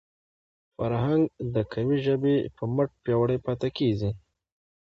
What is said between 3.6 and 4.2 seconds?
کېږي.